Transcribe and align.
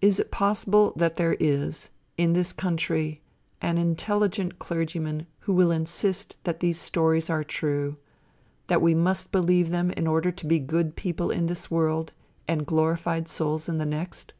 Is 0.00 0.18
it 0.18 0.30
possible 0.30 0.94
that 0.96 1.16
there 1.16 1.34
is, 1.38 1.90
in 2.16 2.32
this 2.32 2.54
country, 2.54 3.20
an 3.60 3.76
intelligent 3.76 4.58
clergyman 4.58 5.26
who 5.40 5.52
will 5.52 5.70
insist 5.70 6.38
that 6.44 6.60
these 6.60 6.80
stories 6.80 7.28
are 7.28 7.44
true; 7.44 7.98
that 8.68 8.80
we 8.80 8.94
must 8.94 9.32
believe 9.32 9.68
them 9.68 9.90
in 9.90 9.98
in 9.98 10.06
order 10.06 10.32
to 10.32 10.46
be 10.46 10.58
good 10.58 10.96
people 10.96 11.30
in 11.30 11.48
this 11.48 11.70
world, 11.70 12.14
and 12.48 12.64
glorified 12.64 13.28
souls 13.28 13.68
in 13.68 13.76
the 13.76 13.84
next? 13.84 14.32